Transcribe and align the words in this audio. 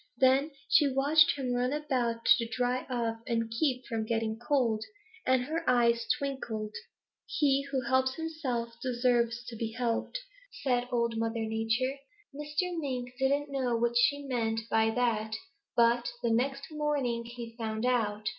Then 0.17 0.49
she 0.67 0.91
watched 0.91 1.33
him 1.37 1.53
run 1.53 1.71
about 1.73 2.25
to 2.39 2.47
dry 2.47 2.87
off 2.89 3.17
and 3.27 3.51
keep 3.51 3.85
from 3.85 4.03
getting 4.03 4.35
cold, 4.39 4.83
and 5.27 5.43
her 5.43 5.63
eyes 5.69 6.07
twinkled. 6.17 6.73
"'He 7.27 7.67
who 7.69 7.81
helps 7.81 8.15
himself 8.15 8.73
deserves 8.81 9.45
to 9.45 9.55
be 9.55 9.73
helped,' 9.73 10.21
said 10.63 10.87
Old 10.91 11.17
Mother 11.19 11.45
Nature. 11.45 11.99
Mr. 12.35 12.75
Mink 12.79 13.11
didn't 13.19 13.51
know 13.51 13.77
what 13.77 13.93
she 13.95 14.23
meant 14.25 14.61
by 14.71 14.89
that, 14.89 15.35
but 15.75 16.09
the 16.23 16.31
next 16.31 16.71
morning 16.71 17.23
he 17.25 17.55
found 17.55 17.85
out. 17.85 18.27